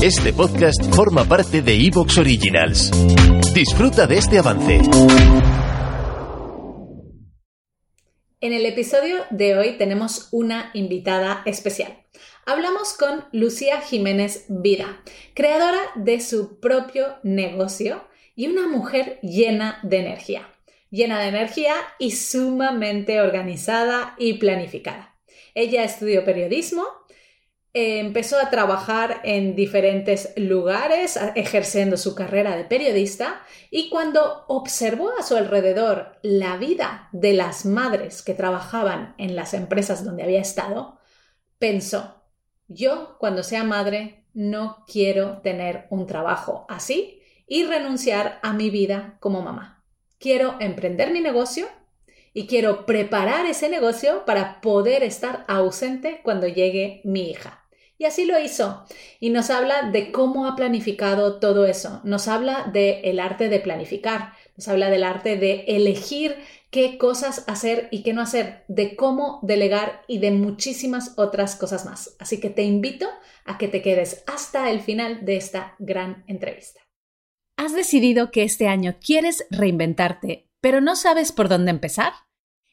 Este 0.00 0.32
podcast 0.32 0.94
forma 0.94 1.24
parte 1.24 1.60
de 1.60 1.74
Evox 1.74 2.18
Originals. 2.18 2.92
Disfruta 3.52 4.06
de 4.06 4.18
este 4.18 4.38
avance. 4.38 4.80
En 8.40 8.52
el 8.52 8.64
episodio 8.64 9.16
de 9.30 9.58
hoy 9.58 9.76
tenemos 9.76 10.28
una 10.30 10.70
invitada 10.72 11.42
especial. 11.46 11.98
Hablamos 12.46 12.92
con 12.92 13.24
Lucía 13.32 13.80
Jiménez 13.80 14.44
Vida, 14.48 15.02
creadora 15.34 15.80
de 15.96 16.20
su 16.20 16.60
propio 16.60 17.16
negocio 17.24 18.04
y 18.36 18.46
una 18.46 18.68
mujer 18.68 19.18
llena 19.22 19.80
de 19.82 19.98
energía. 19.98 20.48
Llena 20.90 21.18
de 21.18 21.26
energía 21.26 21.74
y 21.98 22.12
sumamente 22.12 23.20
organizada 23.20 24.14
y 24.16 24.34
planificada. 24.34 25.16
Ella 25.56 25.82
estudió 25.82 26.24
periodismo, 26.24 26.86
empezó 27.74 28.38
a 28.38 28.50
trabajar 28.50 29.20
en 29.24 29.54
diferentes 29.54 30.32
lugares 30.36 31.18
ejerciendo 31.34 31.96
su 31.96 32.14
carrera 32.14 32.56
de 32.56 32.64
periodista 32.64 33.42
y 33.70 33.90
cuando 33.90 34.44
observó 34.48 35.10
a 35.18 35.22
su 35.22 35.36
alrededor 35.36 36.18
la 36.22 36.56
vida 36.56 37.08
de 37.12 37.34
las 37.34 37.66
madres 37.66 38.22
que 38.22 38.34
trabajaban 38.34 39.14
en 39.18 39.36
las 39.36 39.54
empresas 39.54 40.04
donde 40.04 40.22
había 40.22 40.40
estado, 40.40 40.98
pensó, 41.58 42.22
yo 42.68 43.16
cuando 43.18 43.42
sea 43.42 43.64
madre 43.64 44.24
no 44.32 44.84
quiero 44.86 45.38
tener 45.42 45.86
un 45.90 46.06
trabajo 46.06 46.66
así 46.68 47.22
y 47.46 47.64
renunciar 47.64 48.38
a 48.42 48.52
mi 48.52 48.70
vida 48.70 49.16
como 49.20 49.42
mamá. 49.42 49.84
Quiero 50.18 50.56
emprender 50.60 51.12
mi 51.12 51.20
negocio 51.20 51.66
y 52.32 52.46
quiero 52.46 52.86
preparar 52.86 53.46
ese 53.46 53.68
negocio 53.68 54.24
para 54.24 54.60
poder 54.60 55.02
estar 55.02 55.44
ausente 55.48 56.20
cuando 56.22 56.46
llegue 56.46 57.00
mi 57.04 57.30
hija. 57.30 57.64
Y 58.00 58.04
así 58.04 58.24
lo 58.24 58.38
hizo. 58.38 58.84
Y 59.18 59.30
nos 59.30 59.50
habla 59.50 59.90
de 59.90 60.12
cómo 60.12 60.46
ha 60.46 60.54
planificado 60.54 61.40
todo 61.40 61.66
eso. 61.66 62.00
Nos 62.04 62.28
habla 62.28 62.70
del 62.72 63.18
arte 63.18 63.48
de 63.48 63.58
planificar. 63.58 64.34
Nos 64.56 64.68
habla 64.68 64.88
del 64.88 65.02
arte 65.02 65.36
de 65.36 65.64
elegir 65.66 66.36
qué 66.70 66.96
cosas 66.96 67.44
hacer 67.48 67.88
y 67.90 68.04
qué 68.04 68.12
no 68.12 68.22
hacer, 68.22 68.64
de 68.68 68.94
cómo 68.94 69.40
delegar 69.42 70.02
y 70.06 70.18
de 70.18 70.30
muchísimas 70.30 71.14
otras 71.16 71.56
cosas 71.56 71.84
más. 71.86 72.14
Así 72.20 72.38
que 72.38 72.50
te 72.50 72.62
invito 72.62 73.08
a 73.44 73.58
que 73.58 73.66
te 73.66 73.82
quedes 73.82 74.22
hasta 74.28 74.70
el 74.70 74.80
final 74.80 75.24
de 75.24 75.36
esta 75.36 75.74
gran 75.80 76.24
entrevista. 76.28 76.80
¿Has 77.56 77.74
decidido 77.74 78.30
que 78.30 78.44
este 78.44 78.68
año 78.68 78.96
quieres 79.04 79.44
reinventarte, 79.50 80.48
pero 80.60 80.80
no 80.80 80.94
sabes 80.94 81.32
por 81.32 81.48
dónde 81.48 81.72
empezar? 81.72 82.12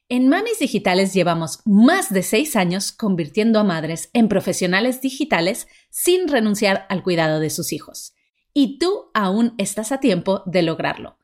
En 0.08 0.30
Mamis 0.30 0.59
Digitales 0.59 1.16
llevamos 1.16 1.61
más 1.66 2.14
de 2.14 2.22
seis 2.22 2.56
años 2.56 2.92
convirtiendo 2.92 3.59
a 3.59 3.64
madres 3.64 4.11
en 4.14 4.28
profesionales 4.28 5.02
digitales 5.02 5.67
sin 5.89 6.28
renunciar 6.28 6.86
al 6.89 7.02
cuidado 7.02 7.39
de 7.39 7.50
sus 7.50 7.73
hijos. 7.73 8.14
Y 8.53 8.78
tú 8.78 9.09
aún 9.16 9.56
estás 9.58 9.92
a 9.92 10.00
tiempo 10.00 10.44
de 10.45 10.61
lograrlo. 10.61 11.17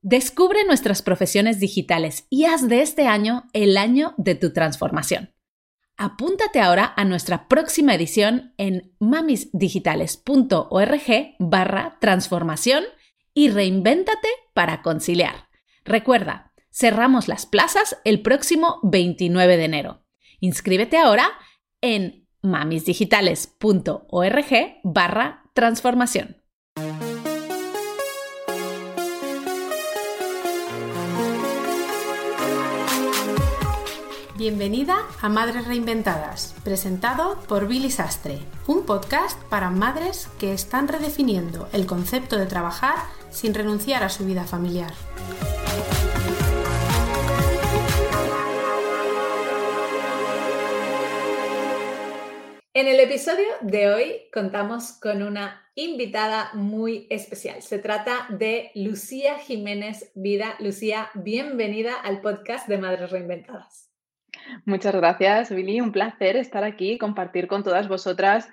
Descubre 0.00 0.64
nuestras 0.64 1.02
profesiones 1.02 1.60
digitales 1.60 2.26
y 2.30 2.46
haz 2.46 2.66
de 2.66 2.80
este 2.80 3.06
año 3.06 3.44
el 3.52 3.76
año 3.76 4.14
de 4.16 4.34
tu 4.34 4.54
transformación. 4.54 5.34
Apúntate 5.98 6.60
ahora 6.60 6.94
a 6.96 7.04
nuestra 7.04 7.46
próxima 7.46 7.94
edición 7.94 8.54
en 8.56 8.96
mamisdigitales.org 9.00 11.36
barra 11.38 11.98
transformación 12.00 12.84
y 13.34 13.50
reinvéntate 13.50 14.28
para 14.54 14.80
conciliar. 14.80 15.50
Recuerda, 15.84 16.53
Cerramos 16.76 17.28
las 17.28 17.46
plazas 17.46 17.98
el 18.02 18.20
próximo 18.20 18.80
29 18.82 19.56
de 19.56 19.64
enero. 19.64 20.02
Inscríbete 20.40 20.98
ahora 20.98 21.30
en 21.80 22.26
mamisdigitales.org 22.42 24.80
barra 24.82 25.44
transformación. 25.54 26.42
Bienvenida 34.36 34.96
a 35.22 35.28
Madres 35.28 35.68
Reinventadas, 35.68 36.56
presentado 36.64 37.38
por 37.46 37.68
Billy 37.68 37.92
Sastre, 37.92 38.40
un 38.66 38.84
podcast 38.84 39.40
para 39.44 39.70
madres 39.70 40.28
que 40.40 40.52
están 40.52 40.88
redefiniendo 40.88 41.68
el 41.72 41.86
concepto 41.86 42.36
de 42.36 42.46
trabajar 42.46 42.96
sin 43.30 43.54
renunciar 43.54 44.02
a 44.02 44.08
su 44.08 44.26
vida 44.26 44.42
familiar. 44.42 44.92
En 52.76 52.88
el 52.88 52.98
episodio 52.98 53.46
de 53.60 53.88
hoy 53.88 54.22
contamos 54.32 54.98
con 55.00 55.22
una 55.22 55.64
invitada 55.76 56.50
muy 56.54 57.06
especial. 57.08 57.62
Se 57.62 57.78
trata 57.78 58.26
de 58.30 58.72
Lucía 58.74 59.38
Jiménez 59.38 60.10
Vida. 60.16 60.56
Lucía, 60.58 61.08
bienvenida 61.14 61.94
al 61.94 62.20
podcast 62.20 62.66
de 62.66 62.78
Madres 62.78 63.12
Reinventadas. 63.12 63.92
Muchas 64.64 64.92
gracias, 64.92 65.54
Billy. 65.54 65.80
Un 65.80 65.92
placer 65.92 66.34
estar 66.34 66.64
aquí 66.64 66.94
y 66.94 66.98
compartir 66.98 67.46
con 67.46 67.62
todas 67.62 67.86
vosotras 67.86 68.48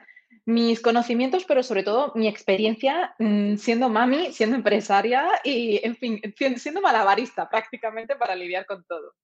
mis 0.45 0.81
conocimientos, 0.81 1.43
pero 1.45 1.63
sobre 1.63 1.81
todo 1.81 2.11
mi 2.13 2.27
experiencia 2.27 3.15
mm, 3.17 3.55
siendo 3.55 3.89
mami, 3.89 4.31
siendo 4.33 4.55
empresaria 4.55 5.25
y, 5.43 5.81
en 5.83 5.95
fin, 5.95 6.21
siendo 6.57 6.79
malabarista 6.79 7.49
prácticamente 7.49 8.15
para 8.15 8.35
lidiar 8.35 8.67
con 8.67 8.83
todo. 8.85 9.15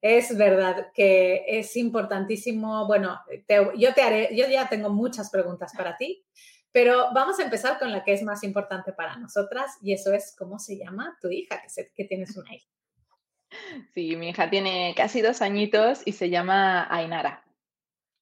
Es 0.00 0.36
verdad 0.36 0.90
que 0.94 1.44
es 1.46 1.76
importantísimo. 1.76 2.86
Bueno, 2.86 3.20
yo 3.76 3.94
te 3.94 4.02
haré, 4.02 4.34
yo 4.34 4.46
ya 4.48 4.68
tengo 4.68 4.90
muchas 4.90 5.30
preguntas 5.30 5.72
para 5.76 5.96
ti, 5.96 6.24
pero 6.72 7.12
vamos 7.12 7.38
a 7.38 7.42
empezar 7.42 7.78
con 7.78 7.92
la 7.92 8.02
que 8.02 8.14
es 8.14 8.22
más 8.22 8.42
importante 8.44 8.92
para 8.92 9.16
nosotras 9.16 9.76
y 9.82 9.92
eso 9.92 10.12
es 10.12 10.34
cómo 10.38 10.58
se 10.58 10.78
llama 10.78 11.18
tu 11.20 11.28
hija, 11.30 11.60
que, 11.60 11.90
que 11.94 12.04
tienes 12.04 12.36
una 12.36 12.54
hija. 12.54 12.68
Sí, 13.94 14.16
mi 14.16 14.30
hija 14.30 14.48
tiene 14.48 14.94
casi 14.96 15.20
dos 15.20 15.42
añitos 15.42 16.02
y 16.04 16.12
se 16.12 16.30
llama 16.30 16.86
Ainara. 16.94 17.44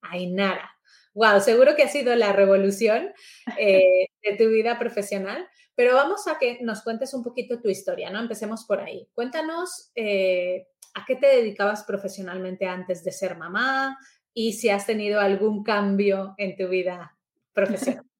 Ainara. 0.03 0.75
Wow, 1.15 1.41
seguro 1.41 1.75
que 1.75 1.83
ha 1.83 1.89
sido 1.89 2.15
la 2.15 2.33
revolución 2.33 3.13
eh, 3.59 4.07
de 4.23 4.37
tu 4.37 4.49
vida 4.49 4.79
profesional, 4.79 5.49
pero 5.75 5.95
vamos 5.95 6.27
a 6.29 6.39
que 6.39 6.59
nos 6.63 6.83
cuentes 6.83 7.13
un 7.15 7.23
poquito 7.23 7.61
tu 7.61 7.69
historia, 7.69 8.11
¿no? 8.11 8.21
Empecemos 8.21 8.65
por 8.65 8.81
ahí. 8.81 9.09
Cuéntanos 9.13 9.91
eh, 9.95 10.69
¿A 10.95 11.05
qué 11.07 11.17
te 11.17 11.27
dedicabas 11.27 11.85
profesionalmente 11.85 12.67
antes 12.67 13.05
de 13.05 13.13
ser 13.13 13.37
mamá? 13.37 13.99
Y 14.35 14.53
si 14.55 14.69
has 14.69 14.87
tenido 14.87 15.21
algún 15.21 15.63
cambio 15.63 16.35
en 16.37 16.57
tu 16.57 16.69
vida 16.69 17.17
profesional. 17.53 18.05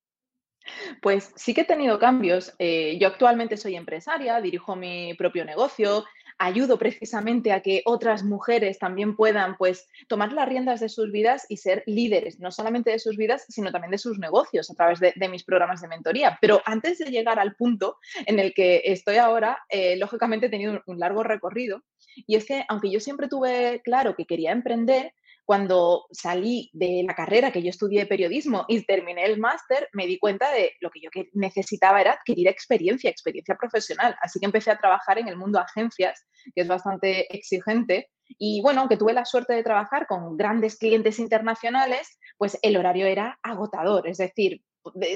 Pues 1.01 1.33
sí 1.35 1.55
que 1.55 1.63
he 1.63 1.65
tenido 1.65 1.99
cambios. 1.99 2.55
Eh, 2.59 2.99
yo 3.01 3.09
actualmente 3.09 3.57
soy 3.57 3.75
empresaria, 3.75 4.39
dirijo 4.43 4.77
mi 4.77 5.15
propio 5.15 5.47
negocio, 5.47 6.05
ayudo 6.39 6.79
precisamente 6.79 7.53
a 7.53 7.61
que 7.61 7.83
otras 7.85 8.23
mujeres 8.23 8.79
también 8.79 9.17
puedan 9.17 9.57
pues 9.57 9.89
tomar 10.09 10.33
las 10.33 10.49
riendas 10.49 10.81
de 10.81 10.89
sus 10.89 11.11
vidas 11.11 11.47
y 11.49 11.59
ser 11.59 11.83
líderes, 11.87 12.39
no 12.39 12.51
solamente 12.51 12.91
de 12.91 12.99
sus 12.99 13.17
vidas, 13.17 13.45
sino 13.49 13.73
también 13.73 13.91
de 13.91 13.99
sus 13.99 14.19
negocios 14.19 14.71
a 14.71 14.75
través 14.75 15.01
de, 15.01 15.29
mis 15.29 15.45
programas 15.45 15.83
de 15.83 15.89
mentoría. 15.89 16.39
Pero 16.41 16.63
antes 16.65 16.99
de 16.99 17.11
llegar 17.11 17.39
al 17.39 17.55
punto 17.55 17.99
en 18.27 18.39
el 18.39 18.55
que 18.55 18.83
estoy 18.85 19.17
ahora, 19.17 19.65
eh, 19.69 19.97
lógicamente 19.97 20.47
he 20.47 20.51
tenido 20.51 20.81
un 20.87 20.99
largo 20.99 21.23
recorrido 21.23 21.83
y 22.27 22.37
es 22.37 22.47
que 22.47 22.65
aunque 22.69 22.91
yo 22.91 23.01
siempre 23.01 23.29
tuve 23.29 23.81
claro 23.85 24.15
que 24.17 24.27
quería 24.27 24.53
emprender, 24.53 25.13
cuando 25.49 26.05
salí 26.13 26.69
de 26.75 27.05
la 27.07 27.15
carrera 27.15 27.51
que 27.51 27.63
yo 27.63 27.71
estudié 27.71 28.05
periodismo 28.05 28.67
y 28.69 28.85
terminé 28.85 29.25
el 29.25 29.39
máster, 29.39 29.89
me 29.95 30.07
di 30.07 30.19
cuenta 30.19 30.53
de 30.53 30.73
lo 30.83 30.91
que 30.91 31.01
yo 31.01 31.09
necesitaba 31.33 32.03
era 32.03 32.13
adquirir 32.13 32.49
experiencia, 32.49 33.09
experiencia 33.09 33.55
profesional. 33.55 34.15
Así 34.21 34.39
que 34.39 34.45
empecé 34.45 34.71
a 34.71 34.77
trabajar 34.77 35.19
en 35.19 35.27
el 35.27 35.39
mundo 35.39 35.59
agencias, 35.59 36.27
que 36.55 36.61
es 36.61 36.69
bastante 36.69 37.35
exigente. 37.35 38.11
Y 38.27 38.61
bueno, 38.61 38.81
aunque 38.81 38.99
tuve 38.99 39.15
la 39.15 39.25
suerte 39.25 39.55
de 39.55 39.63
trabajar 39.63 40.07
con 40.07 40.37
grandes 40.37 40.77
clientes 40.77 41.19
internacionales, 41.19 42.19
pues 42.37 42.59
el 42.61 42.77
horario 42.77 43.07
era 43.07 43.39
agotador. 43.43 44.07
Es 44.07 44.19
decir, 44.19 44.61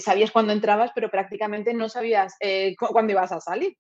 sabías 0.01 0.31
cuándo 0.31 0.55
entrabas, 0.55 0.93
pero 0.95 1.11
prácticamente 1.11 1.75
no 1.75 1.91
sabías 1.91 2.37
eh, 2.41 2.75
cuándo 2.79 3.13
ibas 3.13 3.33
a 3.33 3.41
salir. 3.41 3.77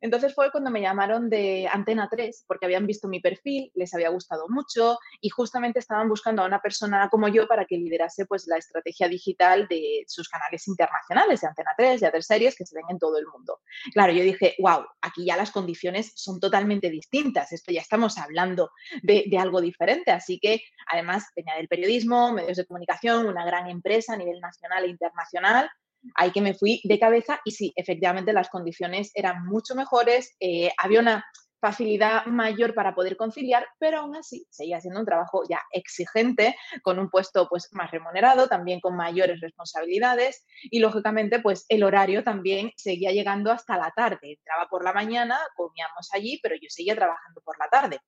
Entonces 0.00 0.34
fue 0.34 0.50
cuando 0.50 0.70
me 0.70 0.80
llamaron 0.80 1.28
de 1.30 1.68
Antena 1.70 2.08
3, 2.10 2.44
porque 2.46 2.66
habían 2.66 2.86
visto 2.86 3.08
mi 3.08 3.20
perfil, 3.20 3.70
les 3.74 3.94
había 3.94 4.08
gustado 4.10 4.46
mucho 4.48 4.98
y 5.20 5.28
justamente 5.28 5.78
estaban 5.78 6.08
buscando 6.08 6.42
a 6.42 6.46
una 6.46 6.60
persona 6.60 7.08
como 7.10 7.28
yo 7.28 7.46
para 7.46 7.64
que 7.64 7.76
liderase 7.76 8.26
pues, 8.26 8.46
la 8.46 8.56
estrategia 8.56 9.08
digital 9.08 9.66
de 9.68 10.04
sus 10.06 10.28
canales 10.28 10.66
internacionales, 10.68 11.40
de 11.40 11.46
Antena 11.46 11.70
3, 11.76 12.00
de 12.00 12.08
otras 12.08 12.26
series 12.26 12.56
que 12.56 12.66
se 12.66 12.74
ven 12.74 12.84
en 12.88 12.98
todo 12.98 13.18
el 13.18 13.26
mundo. 13.26 13.60
Claro, 13.92 14.12
yo 14.12 14.22
dije, 14.22 14.56
wow, 14.58 14.84
aquí 15.00 15.24
ya 15.24 15.36
las 15.36 15.50
condiciones 15.50 16.12
son 16.16 16.40
totalmente 16.40 16.90
distintas, 16.90 17.52
esto 17.52 17.72
ya 17.72 17.80
estamos 17.80 18.18
hablando 18.18 18.70
de, 19.02 19.24
de 19.28 19.38
algo 19.38 19.60
diferente, 19.60 20.10
así 20.10 20.38
que 20.40 20.62
además 20.90 21.26
venía 21.36 21.54
del 21.56 21.68
periodismo, 21.68 22.32
medios 22.32 22.56
de 22.56 22.66
comunicación, 22.66 23.26
una 23.26 23.44
gran 23.44 23.68
empresa 23.68 24.14
a 24.14 24.16
nivel 24.16 24.40
nacional 24.40 24.84
e 24.84 24.88
internacional 24.88 25.22
nacional, 25.22 25.70
ahí 26.14 26.30
que 26.30 26.40
me 26.40 26.54
fui 26.54 26.80
de 26.84 26.98
cabeza 26.98 27.40
y 27.44 27.52
sí, 27.52 27.72
efectivamente 27.76 28.32
las 28.32 28.48
condiciones 28.48 29.10
eran 29.14 29.44
mucho 29.46 29.74
mejores, 29.74 30.34
eh, 30.40 30.70
había 30.78 31.00
una 31.00 31.24
facilidad 31.62 32.26
mayor 32.26 32.74
para 32.74 32.92
poder 32.92 33.16
conciliar, 33.16 33.64
pero 33.78 34.00
aún 34.00 34.16
así 34.16 34.44
seguía 34.50 34.80
siendo 34.80 34.98
un 34.98 35.06
trabajo 35.06 35.42
ya 35.48 35.60
exigente, 35.70 36.56
con 36.82 36.98
un 36.98 37.08
puesto 37.08 37.48
pues 37.48 37.68
más 37.70 37.88
remunerado, 37.92 38.48
también 38.48 38.80
con 38.80 38.96
mayores 38.96 39.40
responsabilidades 39.40 40.44
y 40.62 40.80
lógicamente 40.80 41.38
pues 41.38 41.64
el 41.68 41.84
horario 41.84 42.24
también 42.24 42.72
seguía 42.76 43.12
llegando 43.12 43.52
hasta 43.52 43.76
la 43.76 43.92
tarde. 43.94 44.32
Entraba 44.32 44.68
por 44.68 44.82
la 44.82 44.92
mañana, 44.92 45.38
comíamos 45.54 46.08
allí, 46.12 46.40
pero 46.42 46.56
yo 46.56 46.66
seguía 46.68 46.96
trabajando 46.96 47.40
por 47.44 47.56
la 47.60 47.68
tarde. 47.68 48.00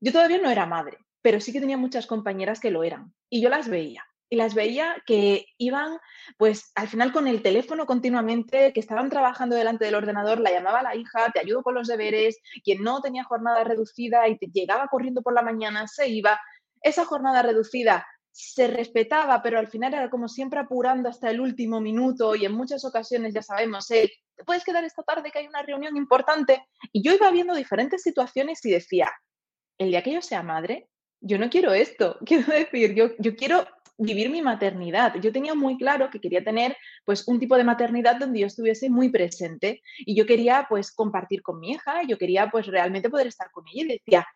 Yo 0.00 0.10
todavía 0.10 0.38
no 0.38 0.50
era 0.50 0.64
madre, 0.64 0.96
pero 1.20 1.38
sí 1.38 1.52
que 1.52 1.60
tenía 1.60 1.76
muchas 1.76 2.06
compañeras 2.06 2.60
que 2.60 2.70
lo 2.70 2.82
eran 2.82 3.12
y 3.28 3.42
yo 3.42 3.50
las 3.50 3.68
veía 3.68 4.06
y 4.28 4.36
las 4.36 4.54
veía 4.54 4.96
que 5.06 5.46
iban, 5.58 5.98
pues 6.36 6.72
al 6.74 6.88
final 6.88 7.12
con 7.12 7.26
el 7.26 7.42
teléfono 7.42 7.86
continuamente, 7.86 8.72
que 8.72 8.80
estaban 8.80 9.08
trabajando 9.08 9.56
delante 9.56 9.84
del 9.84 9.94
ordenador, 9.94 10.40
la 10.40 10.50
llamaba 10.50 10.82
la 10.82 10.96
hija, 10.96 11.30
te 11.32 11.40
ayudo 11.40 11.62
con 11.62 11.74
los 11.74 11.86
deberes, 11.86 12.38
quien 12.64 12.82
no 12.82 13.00
tenía 13.00 13.24
jornada 13.24 13.62
reducida 13.64 14.28
y 14.28 14.38
te 14.38 14.46
llegaba 14.46 14.88
corriendo 14.88 15.22
por 15.22 15.34
la 15.34 15.42
mañana, 15.42 15.86
se 15.86 16.08
iba. 16.08 16.40
Esa 16.80 17.04
jornada 17.04 17.42
reducida 17.42 18.06
se 18.32 18.66
respetaba, 18.66 19.40
pero 19.42 19.58
al 19.58 19.68
final 19.68 19.94
era 19.94 20.10
como 20.10 20.28
siempre 20.28 20.60
apurando 20.60 21.08
hasta 21.08 21.30
el 21.30 21.40
último 21.40 21.80
minuto 21.80 22.34
y 22.34 22.44
en 22.44 22.52
muchas 22.52 22.84
ocasiones, 22.84 23.32
ya 23.32 23.42
sabemos, 23.42 23.86
¿te 23.86 24.10
puedes 24.44 24.62
quedar 24.62 24.84
esta 24.84 25.02
tarde 25.02 25.30
que 25.30 25.38
hay 25.38 25.46
una 25.46 25.62
reunión 25.62 25.96
importante? 25.96 26.66
Y 26.92 27.02
yo 27.02 27.14
iba 27.14 27.30
viendo 27.30 27.54
diferentes 27.54 28.02
situaciones 28.02 28.62
y 28.66 28.72
decía, 28.72 29.10
el 29.78 29.88
día 29.88 30.02
que 30.02 30.12
yo 30.12 30.20
sea 30.20 30.42
madre, 30.42 30.90
yo 31.20 31.38
no 31.38 31.48
quiero 31.48 31.72
esto. 31.72 32.18
Quiero 32.26 32.52
decir, 32.52 32.94
yo, 32.94 33.10
yo 33.18 33.34
quiero 33.36 33.66
vivir 33.98 34.30
mi 34.30 34.42
maternidad. 34.42 35.14
Yo 35.20 35.32
tenía 35.32 35.54
muy 35.54 35.76
claro 35.78 36.10
que 36.10 36.20
quería 36.20 36.44
tener 36.44 36.76
pues 37.04 37.26
un 37.26 37.38
tipo 37.40 37.56
de 37.56 37.64
maternidad 37.64 38.16
donde 38.16 38.40
yo 38.40 38.46
estuviese 38.46 38.90
muy 38.90 39.08
presente 39.10 39.82
y 39.98 40.14
yo 40.14 40.26
quería 40.26 40.66
pues 40.68 40.92
compartir 40.92 41.42
con 41.42 41.60
mi 41.60 41.72
hija, 41.72 42.02
yo 42.06 42.18
quería 42.18 42.48
pues 42.50 42.66
realmente 42.66 43.10
poder 43.10 43.26
estar 43.26 43.50
con 43.50 43.64
ella 43.72 43.84
y 43.84 43.98
decía, 43.98 44.26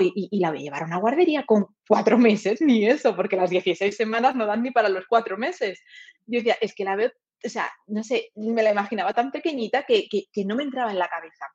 y, 0.00 0.40
la 0.40 0.50
voy 0.50 0.60
a 0.60 0.62
llevar 0.62 0.82
a 0.82 0.86
una 0.86 0.98
guardería 0.98 1.44
con 1.44 1.66
cuatro 1.86 2.18
meses, 2.18 2.60
ni 2.60 2.86
eso, 2.86 3.16
porque 3.16 3.36
las 3.36 3.50
16 3.50 3.96
semanas 3.96 4.34
no 4.34 4.46
dan 4.46 4.62
ni 4.62 4.70
para 4.70 4.88
los 4.88 5.06
cuatro 5.06 5.36
meses. 5.36 5.82
Yo 6.26 6.38
decía, 6.38 6.56
es 6.60 6.74
que 6.74 6.84
la 6.84 6.96
veo, 6.96 7.10
o 7.44 7.48
sea, 7.48 7.70
no 7.86 8.04
sé, 8.04 8.30
me 8.36 8.62
la 8.62 8.70
imaginaba 8.70 9.12
tan 9.12 9.30
pequeñita 9.30 9.84
que, 9.84 10.08
que, 10.08 10.24
que 10.32 10.44
no 10.44 10.54
me 10.54 10.62
entraba 10.62 10.90
en 10.90 10.98
la 10.98 11.08
cabeza. 11.08 11.46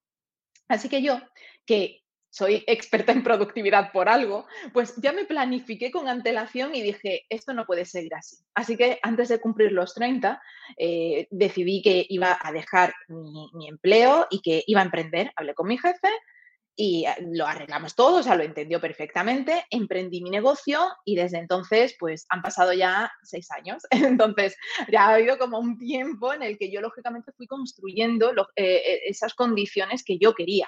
Así 0.68 0.90
que 0.90 1.02
yo, 1.02 1.20
que 1.66 2.03
soy 2.34 2.64
experta 2.66 3.12
en 3.12 3.22
productividad 3.22 3.92
por 3.92 4.10
algo, 4.10 4.48
pues 4.74 4.96
ya 4.96 5.12
me 5.12 5.26
planifiqué 5.26 5.92
con 5.92 6.08
antelación 6.08 6.74
y 6.74 6.82
dije, 6.82 7.28
esto 7.30 7.54
no 7.54 7.68
puede 7.68 7.86
seguir 7.86 8.16
así. 8.16 8.38
Así 8.56 8.76
que 8.76 8.98
antes 9.04 9.30
de 9.30 9.40
cumplir 9.40 9.72
los 9.72 9.94
30, 9.94 10.42
eh, 10.78 11.28
decidí 11.30 11.84
que 11.84 12.08
iba 12.10 12.36
a 12.42 12.52
dejar 12.52 12.92
mi, 13.08 13.70
empleo 13.70 14.26
y 14.32 14.42
que 14.42 14.64
iba 14.66 14.82
a 14.82 14.86
emprender. 14.86 15.32
Hablé 15.36 15.54
con 15.54 15.68
mi 15.68 15.78
jefe 15.78 16.10
y 16.76 17.06
eh, 17.06 17.14
lo 17.34 17.46
arreglamos 17.46 17.94
todo, 17.94 18.22
o 18.22 18.24
sea, 18.24 18.36
lo 18.36 18.42
entendió 18.42 18.82
perfectamente, 18.82 19.66
emprendí 19.70 20.24
mi 20.24 20.32
negocio 20.32 20.80
y 21.06 21.16
desde 21.16 21.38
entonces, 21.38 21.96
pues 22.00 22.26
han 22.30 22.42
pasado 22.42 22.74
ya 22.74 23.12
seis 23.22 23.52
años. 23.52 23.84
Entonces, 23.92 24.58
ya 24.92 25.06
ha 25.06 25.14
habido 25.14 25.38
como 25.38 25.60
un 25.60 25.78
tiempo 25.78 26.34
en 26.34 26.42
el 26.42 26.58
que 26.58 26.72
yo, 26.72 26.82
lógicamente, 26.82 27.32
fui 27.34 27.46
construyendo 27.46 28.34
eh, 28.56 29.02
esas 29.06 29.36
condiciones 29.36 30.04
que 30.04 30.18
yo 30.18 30.34
quería. 30.34 30.68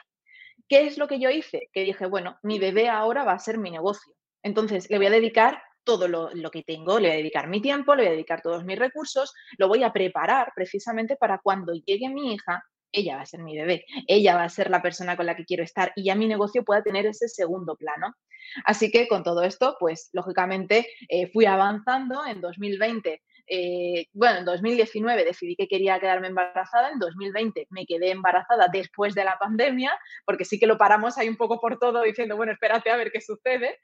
¿Qué 0.67 0.87
es 0.87 0.97
lo 0.97 1.07
que 1.07 1.19
yo 1.19 1.29
hice? 1.29 1.69
Que 1.73 1.83
dije, 1.83 2.05
bueno, 2.07 2.37
mi 2.43 2.59
bebé 2.59 2.89
ahora 2.89 3.23
va 3.23 3.33
a 3.33 3.39
ser 3.39 3.57
mi 3.57 3.71
negocio. 3.71 4.13
Entonces, 4.43 4.89
le 4.89 4.97
voy 4.97 5.07
a 5.07 5.11
dedicar 5.11 5.61
todo 5.83 6.07
lo, 6.07 6.51
que 6.51 6.63
tengo, 6.63 6.99
le 6.99 7.09
voy 7.09 7.15
a 7.15 7.19
dedicar 7.19 7.47
mi 7.47 7.61
tiempo, 7.61 7.95
le 7.95 8.03
voy 8.03 8.09
a 8.09 8.13
dedicar 8.13 8.41
todos 8.41 8.65
mis 8.65 8.79
recursos, 8.79 9.33
lo 9.57 9.67
voy 9.67 9.83
a 9.83 9.93
preparar 9.93 10.51
precisamente 10.55 11.15
para 11.15 11.37
cuando 11.37 11.73
llegue 11.73 12.09
mi 12.09 12.33
hija, 12.33 12.63
ella 12.91 13.17
va 13.17 13.21
a 13.21 13.25
ser 13.25 13.43
mi 13.43 13.55
bebé, 13.55 13.85
ella 14.07 14.35
va 14.35 14.43
a 14.43 14.49
ser 14.49 14.69
la 14.69 14.81
persona 14.81 15.15
con 15.15 15.25
la 15.25 15.35
que 15.35 15.45
quiero 15.45 15.63
estar 15.63 15.91
y 15.95 16.05
ya 16.05 16.15
mi 16.15 16.27
negocio 16.27 16.63
pueda 16.63 16.81
tener 16.81 17.05
ese 17.05 17.27
segundo 17.27 17.75
plano. 17.75 18.15
Así 18.63 18.91
que 18.91 19.07
con 19.07 19.23
todo 19.23 19.43
esto, 19.43 19.77
pues 19.79 20.09
lógicamente 20.13 20.87
eh, 21.09 21.27
fui 21.27 21.45
avanzando. 21.45 22.25
En 22.25 22.41
2020 22.41 23.21
eh, 23.47 24.07
bueno, 24.13 24.39
en 24.39 24.45
2019 24.45 25.23
decidí 25.23 25.55
que 25.55 25.67
quería 25.67 25.99
quedarme 25.99 26.27
embarazada, 26.27 26.89
en 26.91 26.99
2020 26.99 27.67
me 27.69 27.85
quedé 27.85 28.11
embarazada 28.11 28.67
después 28.71 29.13
de 29.13 29.23
la 29.23 29.37
pandemia, 29.37 29.91
porque 30.25 30.45
sí 30.45 30.59
que 30.59 30.67
lo 30.67 30.77
paramos 30.77 31.17
ahí 31.17 31.29
un 31.29 31.37
poco 31.37 31.59
por 31.59 31.77
todo 31.77 32.01
diciendo, 32.01 32.35
bueno, 32.35 32.53
espérate 32.53 32.89
a 32.89 32.97
ver 32.97 33.11
qué 33.11 33.21
sucede. 33.21 33.79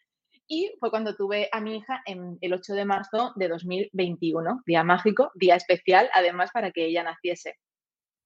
Y 0.47 0.73
fue 0.79 0.89
cuando 0.89 1.15
tuve 1.15 1.47
a 1.51 1.61
mi 1.61 1.77
hija 1.77 2.01
en 2.05 2.37
el 2.41 2.53
8 2.53 2.73
de 2.73 2.85
marzo 2.85 3.31
de 3.35 3.47
2021, 3.47 4.63
día 4.65 4.83
mágico, 4.83 5.31
día 5.35 5.55
especial, 5.55 6.09
además 6.13 6.49
para 6.51 6.71
que 6.71 6.85
ella 6.85 7.03
naciese. 7.03 7.55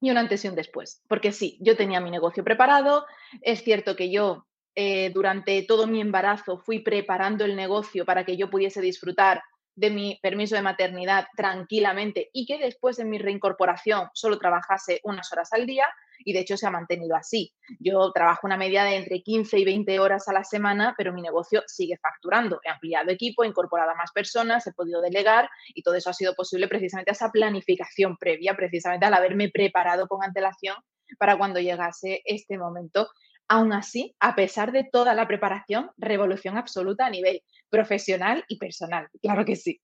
Y 0.02 0.12
un 0.12 0.18
antes 0.18 0.44
y 0.44 0.48
un 0.48 0.56
después, 0.56 1.04
porque 1.08 1.32
sí, 1.32 1.58
yo 1.62 1.78
tenía 1.78 2.00
mi 2.00 2.12
negocio 2.12 2.44
preparado, 2.44 3.06
es 3.42 3.64
cierto 3.64 3.96
que 3.96 4.12
yo 4.12 4.46
eh, 4.76 5.10
durante 5.14 5.62
todo 5.64 5.88
mi 5.88 6.02
embarazo 6.02 6.58
fui 6.58 6.80
preparando 6.80 7.46
el 7.46 7.56
negocio 7.56 8.06
para 8.06 8.26
que 8.26 8.38
yo 8.38 8.50
pudiese 8.50 8.82
disfrutar 8.82 9.42
de 9.76 9.90
mi 9.90 10.20
permiso 10.22 10.56
de 10.56 10.62
maternidad 10.62 11.28
tranquilamente 11.36 12.30
y 12.34 12.46
que 12.46 12.58
después 12.58 12.98
de 12.98 13.06
mi 13.06 13.18
reincorporación 13.18 14.10
solo 14.14 14.40
trabajase 14.40 15.02
unas 15.04 15.32
horas 15.32 15.52
al 15.54 15.66
día 15.66 15.86
y 16.24 16.34
de 16.34 16.40
hecho 16.40 16.58
se 16.58 16.66
ha 16.66 16.72
mantenido 16.72 17.16
así. 17.16 17.54
Yo 17.80 18.12
trabajo 18.14 18.48
una 18.48 18.58
media 18.58 18.84
de 18.84 18.96
entre 18.96 19.22
15 19.22 19.60
y 19.60 19.66
20 19.66 20.00
horas 20.00 20.28
a 20.28 20.34
la 20.34 20.44
semana, 20.44 20.96
pero 20.98 21.14
mi 21.14 21.22
negocio 21.22 21.64
sigue 21.68 21.98
facturando. 21.98 22.60
He 22.64 22.70
ampliado 22.70 23.12
equipo, 23.12 23.44
he 23.44 23.48
incorporado 23.48 23.92
a 23.92 23.96
más 23.96 24.12
personas, 24.14 24.66
he 24.68 24.74
podido 24.74 25.02
delegar 25.02 25.50
y 25.74 25.84
todo 25.84 25.96
eso 25.96 26.10
ha 26.10 26.14
sido 26.14 26.34
posible 26.36 26.68
precisamente 26.68 27.12
a 27.12 27.14
esa 27.14 27.32
planificación 27.32 28.18
previa, 28.18 28.56
precisamente 28.56 29.06
al 29.06 29.14
haberme 29.14 29.50
preparado 29.50 30.08
con 30.08 30.24
antelación 30.24 30.78
para 31.20 31.38
cuando 31.38 31.60
llegase 31.60 32.22
este 32.26 32.58
momento. 32.58 33.10
Aún 33.48 33.74
así, 33.74 34.16
a 34.20 34.36
pesar 34.36 34.72
de 34.72 34.88
toda 34.92 35.14
la 35.14 35.28
preparación, 35.28 35.92
revolución 35.98 36.58
absoluta 36.58 37.06
a 37.06 37.10
nivel 37.10 37.44
profesional 37.70 38.44
y 38.48 38.58
personal. 38.58 39.08
Claro 39.22 39.46
que 39.46 39.56
sí. 39.56 39.82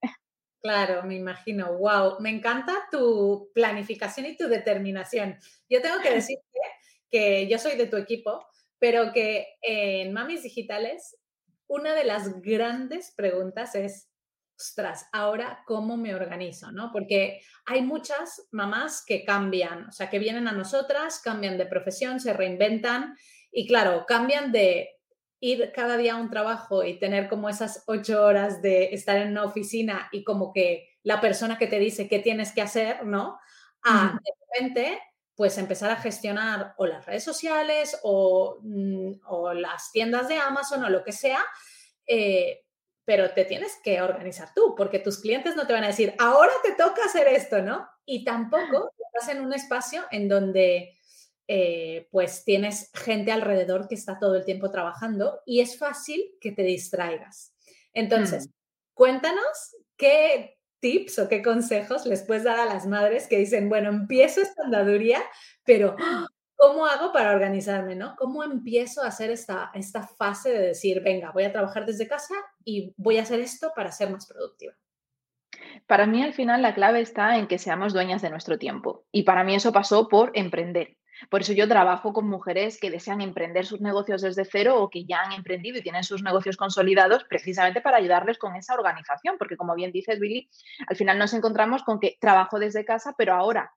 Claro, 0.62 1.04
me 1.04 1.16
imagino. 1.16 1.78
Wow, 1.78 2.20
me 2.20 2.30
encanta 2.30 2.74
tu 2.92 3.50
planificación 3.54 4.28
y 4.28 4.38
tu 4.38 4.48
determinación. 4.48 5.38
Yo 5.70 5.82
tengo 5.82 6.00
que 6.02 6.12
decirte 6.14 6.60
que 7.10 7.48
yo 7.48 7.58
soy 7.58 7.78
de 7.78 7.88
tu 7.88 7.98
equipo, 7.98 8.46
pero 8.80 9.12
que 9.12 9.58
en 9.62 10.14
Mamis 10.14 10.44
Digitales 10.44 11.18
una 11.72 11.94
de 11.94 12.04
las 12.04 12.42
grandes 12.42 13.14
preguntas 13.16 13.76
es, 13.76 14.12
ostras, 14.60 15.08
ahora 15.14 15.64
cómo 15.66 15.96
me 15.96 16.14
organizo, 16.14 16.70
¿no? 16.74 16.92
Porque 16.92 17.40
hay 17.66 17.82
muchas 17.82 18.46
mamás 18.52 19.06
que 19.06 19.24
cambian, 19.24 19.88
o 19.88 19.92
sea, 19.94 20.10
que 20.10 20.20
vienen 20.20 20.50
a 20.50 20.52
nosotras, 20.52 21.22
cambian 21.24 21.58
de 21.58 21.66
profesión, 21.66 22.20
se 22.20 22.34
reinventan 22.34 23.16
y 23.52 23.68
claro, 23.68 24.06
cambian 24.08 24.52
de 24.52 25.02
ir 25.42 25.72
cada 25.74 25.98
día 25.98 26.14
a 26.14 26.18
un 26.18 26.30
trabajo 26.30 26.84
y 26.84 27.00
tener 27.00 27.28
como 27.28 27.50
esas 27.50 27.84
ocho 27.88 28.24
horas 28.24 28.62
de 28.62 28.94
estar 28.94 29.18
en 29.18 29.32
una 29.32 29.44
oficina 29.44 30.08
y 30.12 30.24
como 30.24 30.54
que 30.54 30.88
la 31.04 31.20
persona 31.20 31.58
que 31.58 31.68
te 31.68 31.80
dice 31.80 32.08
qué 32.08 32.20
tienes 32.20 32.54
que 32.54 32.62
hacer, 32.62 33.06
¿no? 33.06 33.40
A 33.84 34.20
de 34.24 34.32
repente, 34.46 35.00
pues 35.36 35.58
empezar 35.58 35.90
a 35.90 35.96
gestionar 35.96 36.76
o 36.78 36.86
las 36.86 37.06
redes 37.08 37.24
sociales 37.24 38.00
o, 38.04 38.60
mm, 38.62 39.14
las 39.56 39.92
tiendas 39.92 40.28
de 40.28 40.36
Amazon 40.38 40.84
o 40.84 40.90
lo 40.90 41.04
que 41.04 41.12
sea, 41.12 41.44
eh, 42.06 42.64
pero 43.04 43.32
te 43.32 43.46
tienes 43.46 43.80
que 43.84 44.02
organizar 44.02 44.54
tú, 44.54 44.76
porque 44.78 45.00
tus 45.00 45.20
clientes 45.20 45.56
no 45.56 45.66
te 45.66 45.74
van 45.74 45.84
a 45.84 45.88
decir, 45.88 46.14
ahora 46.20 46.52
te 46.64 46.74
toca 46.74 47.04
hacer 47.06 47.28
esto, 47.28 47.64
¿no? 47.64 47.90
Y 48.06 48.24
tampoco 48.24 48.92
estás 49.08 49.36
en 49.36 49.42
un 49.44 49.54
espacio 49.54 50.04
en 50.12 50.30
donde 50.30 51.00
eh, 51.54 52.08
pues 52.12 52.46
tienes 52.46 52.90
gente 52.94 53.34
alrededor 53.34 53.90
que 53.90 53.96
está 53.96 54.18
todo 54.18 54.36
el 54.36 54.46
tiempo 54.46 54.72
trabajando 54.72 55.42
y 55.46 55.60
es 55.60 55.78
fácil 55.78 56.24
que 56.40 56.54
te 56.54 56.64
distraigas. 56.64 57.54
Entonces, 57.92 58.48
mm. 58.48 58.52
cuéntanos 58.94 59.76
qué 59.98 60.58
tips 60.80 61.20
o 61.20 61.28
qué 61.28 61.42
consejos 61.42 62.06
les 62.06 62.24
puedes 62.24 62.46
dar 62.46 62.58
a 62.58 62.64
las 62.64 62.88
madres 62.88 63.28
que 63.28 63.38
dicen, 63.38 63.68
bueno, 63.68 63.90
empiezo 63.90 64.40
esta 64.40 64.64
andaduría, 64.64 65.22
pero 65.66 65.98
¿cómo 66.56 66.86
hago 66.86 67.12
para 67.12 67.32
organizarme, 67.34 67.96
no? 67.96 68.16
¿Cómo 68.18 68.46
empiezo 68.46 69.04
a 69.04 69.08
hacer 69.08 69.30
esta, 69.30 69.72
esta 69.74 70.08
fase 70.08 70.52
de 70.52 70.68
decir, 70.68 71.02
venga, 71.04 71.32
voy 71.32 71.44
a 71.44 71.52
trabajar 71.52 71.86
desde 71.86 72.08
casa 72.08 72.36
y 72.64 72.94
voy 72.96 73.18
a 73.18 73.24
hacer 73.24 73.42
esto 73.42 73.74
para 73.76 73.92
ser 73.92 74.10
más 74.10 74.26
productiva? 74.26 74.74
Para 75.86 76.06
mí 76.06 76.24
al 76.24 76.34
final 76.34 76.62
la 76.62 76.74
clave 76.74 77.02
está 77.02 77.36
en 77.36 77.48
que 77.48 77.58
seamos 77.58 77.92
dueñas 77.92 78.22
de 78.22 78.30
nuestro 78.30 78.58
tiempo. 78.58 79.04
Y 79.12 79.24
para 79.24 79.44
mí 79.44 79.54
eso 79.54 79.74
pasó 79.74 80.08
por 80.08 80.32
emprender. 80.34 80.96
Por 81.30 81.42
eso 81.42 81.54
yo 81.54 81.68
trabajo 81.68 82.14
con 82.14 82.28
mujeres 82.28 82.80
que 82.80 82.92
desean 82.92 83.22
emprender 83.22 83.66
sus 83.66 83.82
negocios 83.82 84.22
desde 84.22 84.46
cero 84.46 84.82
o 84.82 84.90
que 84.90 85.06
ya 85.06 85.22
han 85.22 85.34
emprendido 85.34 85.78
y 85.78 85.84
tienen 85.84 86.04
sus 86.04 86.24
negocios 86.24 86.58
consolidados 86.58 87.24
precisamente 87.26 87.82
para 87.82 87.98
ayudarles 87.98 88.38
con 88.38 88.56
esa 88.56 88.74
organización, 88.74 89.36
porque 89.38 89.58
como 89.58 89.76
bien 89.76 89.92
dices, 89.92 90.20
Billy, 90.20 90.50
al 90.88 90.96
final 90.96 91.18
nos 91.18 91.34
encontramos 91.34 91.84
con 91.84 92.00
que 92.00 92.18
trabajo 92.20 92.60
desde 92.60 92.86
casa, 92.86 93.14
pero 93.18 93.34
ahora 93.34 93.72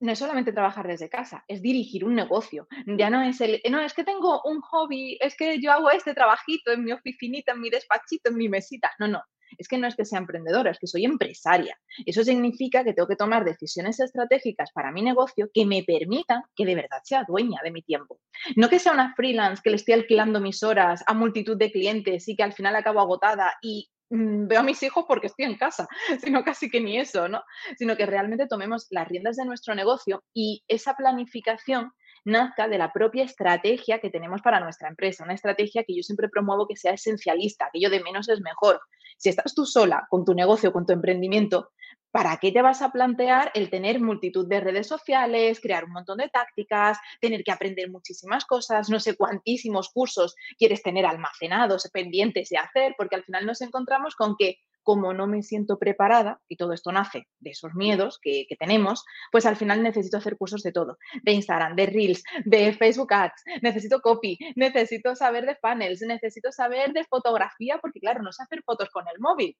no 0.00 0.12
es 0.12 0.18
solamente 0.18 0.52
trabajar 0.52 0.86
desde 0.86 1.08
casa, 1.08 1.44
es 1.48 1.62
dirigir 1.62 2.04
un 2.04 2.14
negocio. 2.14 2.68
Ya 2.86 3.10
no 3.10 3.22
es 3.22 3.40
el, 3.40 3.60
no, 3.70 3.80
es 3.80 3.94
que 3.94 4.04
tengo 4.04 4.42
un 4.44 4.60
hobby, 4.60 5.18
es 5.20 5.36
que 5.36 5.60
yo 5.60 5.72
hago 5.72 5.90
este 5.90 6.14
trabajito 6.14 6.72
en 6.72 6.84
mi 6.84 6.92
oficinita, 6.92 7.52
en 7.52 7.60
mi 7.60 7.70
despachito, 7.70 8.30
en 8.30 8.36
mi 8.36 8.48
mesita. 8.48 8.90
No, 8.98 9.08
no. 9.08 9.22
Es 9.58 9.68
que 9.68 9.78
no 9.78 9.86
es 9.86 9.96
que 9.96 10.04
sea 10.04 10.18
emprendedora, 10.18 10.70
es 10.70 10.78
que 10.78 10.86
soy 10.86 11.04
empresaria. 11.04 11.78
Eso 12.04 12.24
significa 12.24 12.84
que 12.84 12.92
tengo 12.92 13.08
que 13.08 13.16
tomar 13.16 13.44
decisiones 13.44 14.00
estratégicas 14.00 14.72
para 14.72 14.92
mi 14.92 15.02
negocio 15.02 15.48
que 15.52 15.66
me 15.66 15.82
permitan 15.82 16.42
que 16.54 16.66
de 16.66 16.74
verdad 16.74 17.00
sea 17.04 17.24
dueña 17.26 17.60
de 17.62 17.70
mi 17.70 17.82
tiempo. 17.82 18.20
No 18.56 18.68
que 18.68 18.78
sea 18.78 18.92
una 18.92 19.14
freelance 19.14 19.62
que 19.62 19.70
le 19.70 19.76
estoy 19.76 19.94
alquilando 19.94 20.40
mis 20.40 20.62
horas 20.62 21.02
a 21.06 21.14
multitud 21.14 21.56
de 21.56 21.72
clientes 21.72 22.28
y 22.28 22.36
que 22.36 22.42
al 22.42 22.52
final 22.52 22.76
acabo 22.76 23.00
agotada 23.00 23.52
y 23.62 23.88
mm, 24.10 24.46
veo 24.48 24.60
a 24.60 24.64
mis 24.64 24.82
hijos 24.82 25.04
porque 25.06 25.28
estoy 25.28 25.46
en 25.46 25.56
casa, 25.56 25.88
sino 26.22 26.44
casi 26.44 26.70
que 26.70 26.80
ni 26.80 26.98
eso, 26.98 27.28
¿no? 27.28 27.42
Sino 27.76 27.96
que 27.96 28.06
realmente 28.06 28.46
tomemos 28.46 28.86
las 28.90 29.08
riendas 29.08 29.36
de 29.36 29.44
nuestro 29.44 29.74
negocio 29.74 30.22
y 30.34 30.64
esa 30.68 30.94
planificación 30.94 31.92
nazca 32.26 32.66
de 32.68 32.76
la 32.76 32.92
propia 32.92 33.24
estrategia 33.24 34.00
que 34.00 34.10
tenemos 34.10 34.42
para 34.42 34.58
nuestra 34.58 34.88
empresa, 34.88 35.22
una 35.22 35.34
estrategia 35.34 35.84
que 35.84 35.96
yo 35.96 36.02
siempre 36.02 36.28
promuevo 36.28 36.66
que 36.66 36.76
sea 36.76 36.92
esencialista, 36.92 37.70
que 37.72 37.80
yo 37.80 37.88
de 37.88 38.02
menos 38.02 38.28
es 38.28 38.40
mejor. 38.40 38.80
Si 39.16 39.28
estás 39.28 39.54
tú 39.54 39.64
sola 39.66 40.06
con 40.10 40.24
tu 40.24 40.34
negocio, 40.34 40.72
con 40.72 40.86
tu 40.86 40.92
emprendimiento, 40.92 41.70
¿para 42.10 42.36
qué 42.38 42.52
te 42.52 42.62
vas 42.62 42.82
a 42.82 42.92
plantear 42.92 43.50
el 43.54 43.70
tener 43.70 44.00
multitud 44.00 44.48
de 44.48 44.60
redes 44.60 44.86
sociales, 44.86 45.60
crear 45.60 45.84
un 45.84 45.92
montón 45.92 46.18
de 46.18 46.28
tácticas, 46.28 46.98
tener 47.20 47.44
que 47.44 47.52
aprender 47.52 47.90
muchísimas 47.90 48.44
cosas, 48.44 48.88
no 48.88 49.00
sé 49.00 49.16
cuántísimos 49.16 49.90
cursos 49.90 50.34
quieres 50.58 50.82
tener 50.82 51.04
almacenados, 51.06 51.88
pendientes 51.92 52.48
de 52.48 52.58
hacer? 52.58 52.94
Porque 52.96 53.16
al 53.16 53.24
final 53.24 53.46
nos 53.46 53.60
encontramos 53.60 54.14
con 54.14 54.36
que 54.38 54.56
como 54.86 55.12
no 55.12 55.26
me 55.26 55.42
siento 55.42 55.80
preparada, 55.80 56.40
y 56.46 56.56
todo 56.56 56.72
esto 56.72 56.92
nace 56.92 57.26
de 57.40 57.50
esos 57.50 57.74
miedos 57.74 58.20
que, 58.22 58.46
tenemos, 58.56 59.04
pues 59.32 59.44
al 59.44 59.56
final 59.56 59.82
necesito 59.82 60.16
hacer 60.16 60.36
cursos 60.36 60.62
de 60.62 60.70
todo, 60.70 60.96
de 61.24 61.32
Instagram, 61.32 61.74
de 61.74 61.86
Reels, 61.86 62.22
de 62.44 62.72
Facebook 62.72 63.12
Ads, 63.12 63.42
necesito 63.62 64.00
copy, 64.00 64.38
necesito 64.54 65.16
saber 65.16 65.44
de 65.44 65.56
funnels, 65.56 66.02
necesito 66.02 66.52
saber 66.52 66.92
de 66.92 67.02
fotografía, 67.02 67.78
porque 67.82 67.98
claro, 67.98 68.22
no 68.22 68.30
sé 68.30 68.44
hacer 68.44 68.62
fotos 68.64 68.88
con 68.90 69.04
el 69.12 69.18
móvil. 69.18 69.56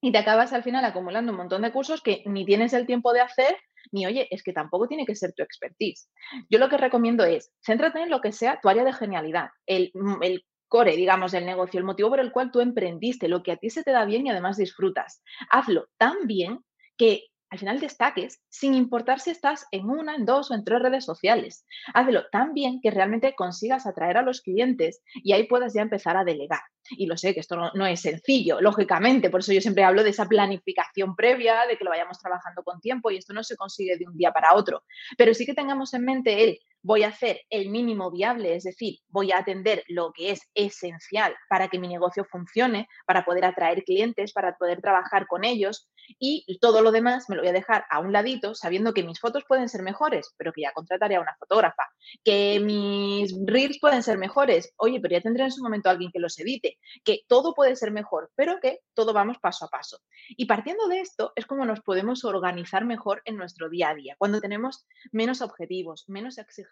Y 0.00 0.12
te 0.12 0.18
acabas 0.18 0.52
al 0.52 0.62
final 0.62 0.84
acumulando 0.84 1.32
un 1.32 1.38
montón 1.38 1.62
de 1.62 1.72
cursos 1.72 2.00
que 2.00 2.22
ni 2.26 2.44
tienes 2.44 2.72
el 2.72 2.86
tiempo 2.86 3.12
de 3.12 3.20
hacer, 3.20 3.56
ni 3.90 4.06
oye, 4.06 4.28
es 4.30 4.44
que 4.44 4.52
tampoco 4.52 4.86
tiene 4.86 5.06
que 5.06 5.16
ser 5.16 5.32
tu 5.32 5.42
expertise. 5.42 6.08
Yo 6.48 6.60
lo 6.60 6.68
que 6.68 6.76
recomiendo 6.76 7.24
es, 7.24 7.52
céntrate 7.66 8.00
en 8.00 8.10
lo 8.10 8.20
que 8.20 8.30
sea 8.30 8.60
tu 8.62 8.68
área 8.68 8.84
de 8.84 8.92
genialidad, 8.92 9.50
el, 9.66 9.90
el 10.22 10.44
core, 10.72 10.96
digamos, 10.96 11.32
del 11.32 11.44
negocio, 11.44 11.78
el 11.78 11.84
motivo 11.84 12.08
por 12.08 12.20
el 12.20 12.32
cual 12.32 12.50
tú 12.50 12.60
emprendiste, 12.60 13.28
lo 13.28 13.42
que 13.42 13.52
a 13.52 13.58
ti 13.58 13.68
se 13.68 13.82
te 13.82 13.90
da 13.90 14.06
bien 14.06 14.26
y 14.26 14.30
además 14.30 14.56
disfrutas. 14.56 15.22
Hazlo 15.50 15.88
tan 15.98 16.26
bien 16.26 16.64
que 16.96 17.26
al 17.50 17.58
final 17.58 17.78
destaques, 17.78 18.42
sin 18.48 18.72
importar 18.72 19.20
si 19.20 19.28
estás 19.28 19.66
en 19.70 19.90
una, 19.90 20.14
en 20.14 20.24
dos 20.24 20.50
o 20.50 20.54
en 20.54 20.64
tres 20.64 20.80
redes 20.80 21.04
sociales. 21.04 21.66
Hazlo 21.92 22.24
tan 22.30 22.54
bien 22.54 22.80
que 22.80 22.90
realmente 22.90 23.34
consigas 23.34 23.86
atraer 23.86 24.16
a 24.16 24.22
los 24.22 24.40
clientes 24.40 25.02
y 25.12 25.34
ahí 25.34 25.46
puedas 25.46 25.74
ya 25.74 25.82
empezar 25.82 26.16
a 26.16 26.24
delegar. 26.24 26.62
Y 26.92 27.04
lo 27.04 27.18
sé 27.18 27.34
que 27.34 27.40
esto 27.40 27.70
no, 27.74 27.86
es 27.86 28.00
sencillo, 28.00 28.62
lógicamente, 28.62 29.28
por 29.28 29.40
eso 29.40 29.52
yo 29.52 29.60
siempre 29.60 29.84
hablo 29.84 30.02
de 30.02 30.10
esa 30.10 30.24
planificación 30.24 31.14
previa, 31.14 31.66
de 31.66 31.76
que 31.76 31.84
lo 31.84 31.90
vayamos 31.90 32.18
trabajando 32.18 32.62
con 32.62 32.80
tiempo 32.80 33.10
y 33.10 33.18
esto 33.18 33.34
no 33.34 33.44
se 33.44 33.58
consigue 33.58 33.98
de 33.98 34.06
un 34.08 34.16
día 34.16 34.32
para 34.32 34.54
otro. 34.54 34.84
Pero 35.18 35.34
sí 35.34 35.44
que 35.44 35.52
tengamos 35.52 35.92
en 35.92 36.06
mente 36.06 36.44
el 36.44 36.58
voy 36.82 37.04
a 37.04 37.08
hacer 37.08 37.40
el 37.48 37.70
mínimo 37.70 38.10
viable, 38.10 38.56
es 38.56 38.64
decir, 38.64 38.98
voy 39.08 39.32
a 39.32 39.38
atender 39.38 39.84
lo 39.88 40.12
que 40.12 40.32
es 40.32 40.40
esencial 40.54 41.34
para 41.48 41.68
que 41.68 41.78
mi 41.78 41.88
negocio 41.88 42.24
funcione, 42.24 42.88
para 43.06 43.24
poder 43.24 43.44
atraer 43.44 43.84
clientes, 43.84 44.32
para 44.32 44.56
poder 44.56 44.80
trabajar 44.80 45.26
con 45.26 45.44
ellos 45.44 45.88
y 46.18 46.58
todo 46.60 46.82
lo 46.82 46.90
demás 46.90 47.26
me 47.28 47.36
lo 47.36 47.42
voy 47.42 47.50
a 47.50 47.52
dejar 47.52 47.84
a 47.88 48.00
un 48.00 48.12
ladito 48.12 48.54
sabiendo 48.54 48.92
que 48.92 49.04
mis 49.04 49.20
fotos 49.20 49.44
pueden 49.46 49.68
ser 49.68 49.82
mejores, 49.82 50.34
pero 50.36 50.52
que 50.52 50.62
ya 50.62 50.72
contrataré 50.72 51.14
a 51.16 51.20
una 51.20 51.36
fotógrafa, 51.38 51.84
que 52.24 52.58
mis 52.60 53.32
reels 53.46 53.78
pueden 53.80 54.02
ser 54.02 54.18
mejores, 54.18 54.72
oye, 54.76 55.00
pero 55.00 55.12
ya 55.12 55.20
tendré 55.20 55.44
en 55.44 55.52
su 55.52 55.62
momento 55.62 55.88
alguien 55.88 56.10
que 56.12 56.18
los 56.18 56.38
edite, 56.40 56.78
que 57.04 57.20
todo 57.28 57.54
puede 57.54 57.76
ser 57.76 57.92
mejor, 57.92 58.30
pero 58.34 58.58
que 58.60 58.80
todo 58.94 59.12
vamos 59.12 59.38
paso 59.38 59.66
a 59.66 59.68
paso. 59.68 59.98
Y 60.30 60.46
partiendo 60.46 60.88
de 60.88 61.00
esto 61.00 61.32
es 61.36 61.46
como 61.46 61.64
nos 61.64 61.80
podemos 61.80 62.24
organizar 62.24 62.84
mejor 62.84 63.22
en 63.24 63.36
nuestro 63.36 63.68
día 63.68 63.90
a 63.90 63.94
día, 63.94 64.16
cuando 64.18 64.40
tenemos 64.40 64.84
menos 65.12 65.40
objetivos, 65.40 66.04
menos 66.08 66.38
exigencias 66.38 66.71